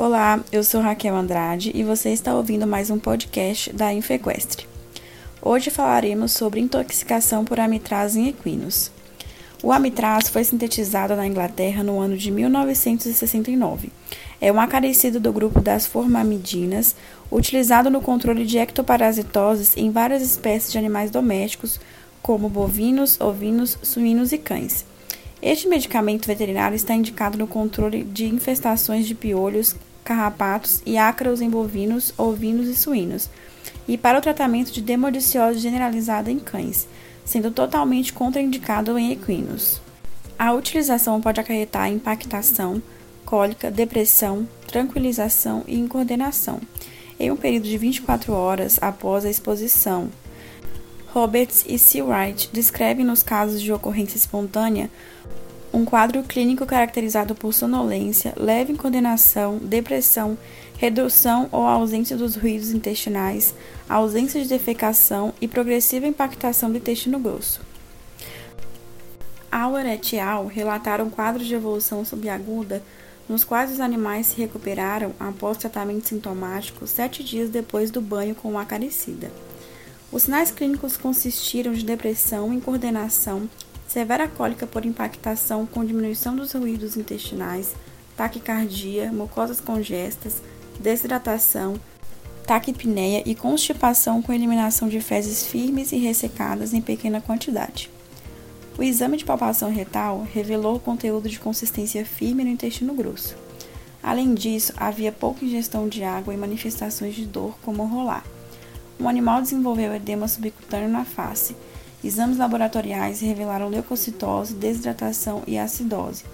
Olá, 0.00 0.38
eu 0.52 0.62
sou 0.62 0.80
Raquel 0.80 1.16
Andrade 1.16 1.72
e 1.74 1.82
você 1.82 2.10
está 2.10 2.32
ouvindo 2.32 2.68
mais 2.68 2.88
um 2.88 3.00
podcast 3.00 3.72
da 3.72 3.92
Infequestre. 3.92 4.64
Hoje 5.42 5.70
falaremos 5.70 6.30
sobre 6.30 6.60
intoxicação 6.60 7.44
por 7.44 7.58
amitraz 7.58 8.14
em 8.14 8.28
equinos. 8.28 8.92
O 9.60 9.72
amitraz 9.72 10.28
foi 10.28 10.44
sintetizado 10.44 11.16
na 11.16 11.26
Inglaterra 11.26 11.82
no 11.82 11.98
ano 11.98 12.16
de 12.16 12.30
1969. 12.30 13.90
É 14.40 14.52
um 14.52 14.60
acaricido 14.60 15.18
do 15.18 15.32
grupo 15.32 15.60
das 15.60 15.84
formamidinas, 15.84 16.94
utilizado 17.28 17.90
no 17.90 18.00
controle 18.00 18.46
de 18.46 18.56
ectoparasitoses 18.56 19.76
em 19.76 19.90
várias 19.90 20.22
espécies 20.22 20.70
de 20.70 20.78
animais 20.78 21.10
domésticos, 21.10 21.80
como 22.22 22.48
bovinos, 22.48 23.20
ovinos, 23.20 23.76
suínos 23.82 24.30
e 24.30 24.38
cães. 24.38 24.86
Este 25.42 25.68
medicamento 25.68 26.26
veterinário 26.26 26.74
está 26.74 26.94
indicado 26.94 27.38
no 27.38 27.46
controle 27.46 28.02
de 28.02 28.26
infestações 28.26 29.06
de 29.06 29.14
piolhos, 29.14 29.74
carrapatos 30.08 30.80
e 30.86 30.96
ácaros 30.96 31.42
em 31.42 31.50
bovinos, 31.50 32.14
ovinos 32.16 32.66
e 32.66 32.74
suínos, 32.74 33.28
e 33.86 33.98
para 33.98 34.18
o 34.18 34.22
tratamento 34.22 34.72
de 34.72 34.80
demodiciose 34.80 35.58
generalizada 35.58 36.30
em 36.30 36.38
cães, 36.38 36.88
sendo 37.26 37.50
totalmente 37.50 38.10
contraindicado 38.10 38.98
em 38.98 39.12
equinos. 39.12 39.82
A 40.38 40.54
utilização 40.54 41.20
pode 41.20 41.38
acarretar 41.38 41.90
impactação, 41.90 42.82
cólica, 43.26 43.70
depressão, 43.70 44.48
tranquilização 44.66 45.62
e 45.66 45.78
incoordenação, 45.78 46.58
em 47.20 47.30
um 47.30 47.36
período 47.36 47.64
de 47.64 47.76
24 47.76 48.32
horas 48.32 48.78
após 48.80 49.26
a 49.26 49.30
exposição. 49.30 50.08
Roberts 51.12 51.66
e 51.68 51.78
Seawright 51.78 52.48
descrevem 52.50 53.04
nos 53.04 53.22
casos 53.22 53.60
de 53.60 53.70
ocorrência 53.74 54.16
espontânea 54.16 54.88
um 55.72 55.84
quadro 55.84 56.22
clínico 56.22 56.64
caracterizado 56.64 57.34
por 57.34 57.52
sonolência, 57.52 58.32
leve 58.36 58.72
incoordenação, 58.72 59.58
depressão, 59.58 60.38
redução 60.76 61.48
ou 61.50 61.62
ausência 61.66 62.16
dos 62.16 62.36
ruídos 62.36 62.70
intestinais, 62.70 63.54
ausência 63.88 64.40
de 64.40 64.48
defecação 64.48 65.34
e 65.40 65.48
progressiva 65.48 66.06
impactação 66.06 66.70
do 66.70 66.78
intestino 66.78 67.18
grosso. 67.18 67.60
Auer 69.50 69.86
et 69.86 70.18
al. 70.18 70.46
relataram 70.46 71.10
quadros 71.10 71.46
de 71.46 71.54
evolução 71.54 72.04
subaguda 72.04 72.82
nos 73.28 73.44
quais 73.44 73.70
os 73.72 73.80
animais 73.80 74.28
se 74.28 74.36
recuperaram 74.36 75.12
após 75.20 75.58
tratamento 75.58 76.08
sintomático 76.08 76.86
sete 76.86 77.22
dias 77.22 77.50
depois 77.50 77.90
do 77.90 78.00
banho 78.00 78.34
com 78.34 78.52
o 78.52 78.58
acaricida. 78.58 79.30
Os 80.10 80.22
sinais 80.22 80.50
clínicos 80.50 80.96
consistiram 80.96 81.72
de 81.72 81.84
depressão, 81.84 82.52
incoordenação, 82.52 83.48
severa 83.88 84.28
cólica 84.28 84.66
por 84.66 84.84
impactação 84.84 85.66
com 85.66 85.84
diminuição 85.84 86.36
dos 86.36 86.52
ruídos 86.52 86.96
intestinais, 86.96 87.74
taquicardia, 88.16 89.10
mucosas 89.10 89.60
congestas, 89.60 90.42
desidratação, 90.78 91.80
taquipneia 92.46 93.22
e 93.26 93.34
constipação 93.34 94.22
com 94.22 94.32
eliminação 94.32 94.88
de 94.88 95.00
fezes 95.00 95.46
firmes 95.46 95.90
e 95.90 95.96
ressecadas 95.96 96.72
em 96.72 96.80
pequena 96.80 97.20
quantidade. 97.20 97.90
O 98.78 98.82
exame 98.82 99.16
de 99.16 99.24
palpação 99.24 99.70
retal 99.70 100.24
revelou 100.32 100.76
o 100.76 100.80
conteúdo 100.80 101.28
de 101.28 101.40
consistência 101.40 102.04
firme 102.04 102.44
no 102.44 102.50
intestino 102.50 102.94
grosso. 102.94 103.36
Além 104.02 104.34
disso, 104.34 104.72
havia 104.76 105.10
pouca 105.10 105.44
ingestão 105.44 105.88
de 105.88 106.04
água 106.04 106.32
e 106.32 106.36
manifestações 106.36 107.14
de 107.16 107.26
dor, 107.26 107.58
como 107.62 107.84
rolar. 107.84 108.24
Um 109.00 109.08
animal 109.08 109.42
desenvolveu 109.42 109.92
edema 109.94 110.28
subcutâneo 110.28 110.88
na 110.88 111.04
face. 111.04 111.56
Exames 112.02 112.38
laboratoriais 112.38 113.20
revelaram 113.20 113.68
leucocitose, 113.68 114.54
desidratação 114.54 115.42
e 115.46 115.58
acidose. 115.58 116.24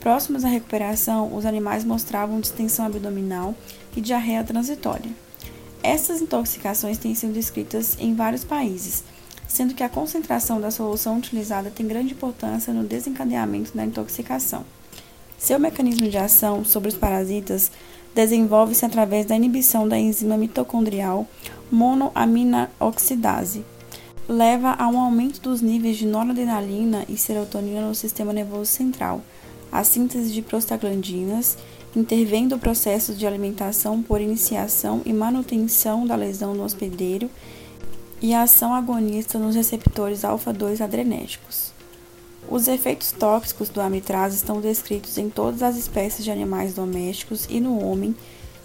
Próximos 0.00 0.44
à 0.44 0.48
recuperação, 0.48 1.34
os 1.34 1.46
animais 1.46 1.84
mostravam 1.84 2.38
distensão 2.38 2.86
abdominal 2.86 3.54
e 3.96 4.00
diarreia 4.00 4.44
transitória. 4.44 5.10
Essas 5.82 6.20
intoxicações 6.20 6.98
têm 6.98 7.14
sido 7.14 7.32
descritas 7.32 7.96
em 7.98 8.14
vários 8.14 8.44
países, 8.44 9.02
sendo 9.48 9.74
que 9.74 9.82
a 9.82 9.88
concentração 9.88 10.60
da 10.60 10.70
solução 10.70 11.16
utilizada 11.18 11.70
tem 11.70 11.86
grande 11.86 12.12
importância 12.12 12.72
no 12.72 12.84
desencadeamento 12.84 13.74
da 13.76 13.84
intoxicação. 13.84 14.64
Seu 15.38 15.58
mecanismo 15.58 16.08
de 16.08 16.18
ação 16.18 16.64
sobre 16.64 16.88
os 16.88 16.96
parasitas 16.96 17.70
desenvolve-se 18.14 18.84
através 18.84 19.26
da 19.26 19.36
inibição 19.36 19.88
da 19.88 19.98
enzima 19.98 20.36
mitocondrial 20.36 21.26
monoamina-oxidase. 21.70 23.64
Leva 24.28 24.74
a 24.76 24.88
um 24.88 24.98
aumento 24.98 25.40
dos 25.40 25.60
níveis 25.60 25.96
de 25.96 26.04
noradrenalina 26.04 27.04
e 27.08 27.16
serotonina 27.16 27.86
no 27.86 27.94
sistema 27.94 28.32
nervoso 28.32 28.72
central, 28.72 29.22
a 29.70 29.84
síntese 29.84 30.32
de 30.32 30.42
prostaglandinas, 30.42 31.56
intervém 31.94 32.48
do 32.48 32.58
processo 32.58 33.14
de 33.14 33.24
alimentação 33.24 34.02
por 34.02 34.20
iniciação 34.20 35.00
e 35.06 35.12
manutenção 35.12 36.04
da 36.04 36.16
lesão 36.16 36.54
no 36.54 36.64
hospedeiro 36.64 37.30
e 38.20 38.34
a 38.34 38.42
ação 38.42 38.74
agonista 38.74 39.38
nos 39.38 39.54
receptores 39.54 40.24
alfa-2 40.24 40.80
adrenérgicos. 40.80 41.72
Os 42.48 42.66
efeitos 42.66 43.12
tóxicos 43.12 43.68
do 43.68 43.80
amitraz 43.80 44.34
estão 44.34 44.60
descritos 44.60 45.18
em 45.18 45.30
todas 45.30 45.62
as 45.62 45.76
espécies 45.76 46.24
de 46.24 46.32
animais 46.32 46.74
domésticos 46.74 47.46
e 47.48 47.60
no 47.60 47.80
homem 47.80 48.12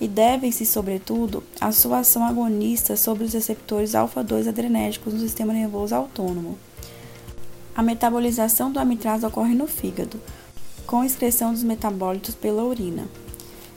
e 0.01 0.07
devem-se, 0.07 0.65
sobretudo, 0.65 1.43
à 1.61 1.71
sua 1.71 1.99
ação 1.99 2.25
agonista 2.25 2.97
sobre 2.97 3.23
os 3.23 3.33
receptores 3.33 3.95
alfa-2 3.95 4.49
adrenérgicos 4.49 5.13
no 5.13 5.19
sistema 5.19 5.53
nervoso 5.53 5.95
autônomo. 5.95 6.57
A 7.73 7.81
metabolização 7.81 8.71
do 8.71 8.79
amitraz 8.79 9.23
ocorre 9.23 9.55
no 9.55 9.67
fígado, 9.67 10.19
com 10.85 11.03
excreção 11.03 11.53
dos 11.53 11.63
metabólitos 11.63 12.35
pela 12.35 12.63
urina. 12.63 13.07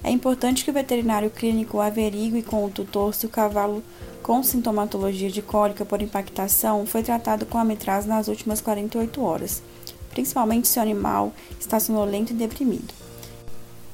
É 0.02 0.10
importante 0.10 0.64
que 0.64 0.70
o 0.70 0.74
veterinário 0.74 1.30
clínico 1.30 1.78
averigue 1.78 2.42
com 2.42 2.64
o 2.64 2.70
tutor 2.70 3.14
se 3.14 3.26
o 3.26 3.28
cavalo 3.28 3.84
com 4.22 4.42
sintomatologia 4.42 5.30
de 5.30 5.42
cólica 5.42 5.84
por 5.84 6.02
impactação 6.02 6.84
foi 6.86 7.02
tratado 7.02 7.46
com 7.46 7.58
amitraz 7.58 8.06
nas 8.06 8.26
últimas 8.26 8.60
48 8.60 9.22
horas 9.22 9.62
principalmente 10.14 10.68
se 10.68 10.78
o 10.78 10.82
animal 10.82 11.32
está 11.60 11.78
sonolento 11.78 12.32
e 12.32 12.36
deprimido. 12.36 12.94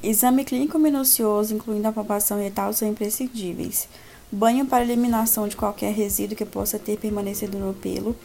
Exame 0.03 0.45
clínico 0.45 0.79
minucioso, 0.79 1.55
incluindo 1.55 1.87
a 1.87 1.93
palpação 1.93 2.39
retal, 2.39 2.73
são 2.73 2.89
imprescindíveis. 2.89 3.87
Banho 4.33 4.65
para 4.65 4.83
eliminação 4.83 5.47
de 5.47 5.57
qualquer 5.57 5.93
resíduo 5.93 6.37
que 6.37 6.45
possa 6.47 6.79
ter 6.79 6.99
permanecido 6.99 7.59
no 7.59 7.75
pelo. 7.75 8.17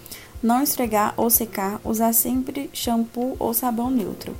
Não 0.41 0.63
esfregar 0.63 1.13
ou 1.17 1.29
secar. 1.29 1.81
Usar 1.83 2.13
sempre 2.13 2.69
shampoo 2.71 3.35
ou 3.37 3.53
sabão 3.53 3.91
neutro. 3.91 4.33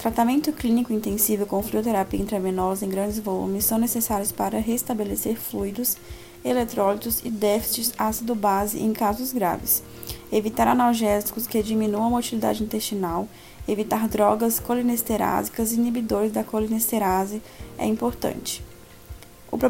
Tratamento 0.00 0.50
clínico 0.50 0.94
intensivo 0.94 1.44
com 1.44 1.62
fluidoterapia 1.62 2.18
intravenosa 2.18 2.86
em 2.86 2.88
grandes 2.88 3.18
volumes 3.18 3.66
são 3.66 3.78
necessários 3.78 4.32
para 4.32 4.58
restabelecer 4.58 5.36
fluidos, 5.36 5.98
eletrólitos 6.42 7.20
e 7.22 7.28
déficits 7.28 7.92
ácido-base 7.98 8.80
em 8.80 8.94
casos 8.94 9.30
graves 9.30 9.82
evitar 10.32 10.68
analgésicos 10.68 11.46
que 11.46 11.62
diminuam 11.62 12.06
a 12.06 12.10
motilidade 12.10 12.62
intestinal, 12.62 13.28
evitar 13.66 14.08
drogas 14.08 14.60
colinesterásicas 14.60 15.72
e 15.72 15.76
inibidores 15.76 16.32
da 16.32 16.44
colinesterase 16.44 17.42
é 17.76 17.86
importante. 17.86 18.69